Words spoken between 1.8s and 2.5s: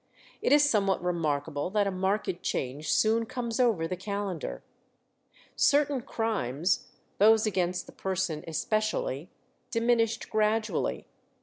a marked